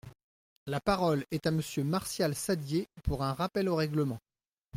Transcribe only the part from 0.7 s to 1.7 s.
parole est à